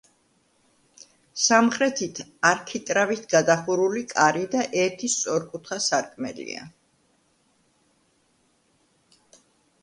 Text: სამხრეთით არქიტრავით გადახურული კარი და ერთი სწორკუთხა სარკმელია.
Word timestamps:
სამხრეთით 1.47 2.21
არქიტრავით 2.51 3.27
გადახურული 3.33 4.01
კარი 4.13 4.41
და 4.55 4.65
ერთი 4.85 5.11
სწორკუთხა 5.17 5.79
სარკმელია. 5.89 6.67